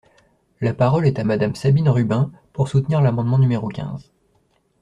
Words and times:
La 0.61 0.73
parole 0.73 1.05
est 1.05 1.19
à 1.19 1.23
Madame 1.23 1.53
Sabine 1.53 1.87
Rubin, 1.87 2.31
pour 2.53 2.67
soutenir 2.67 3.01
l’amendement 3.03 3.37
numéro 3.37 3.67
quinze. 3.67 4.11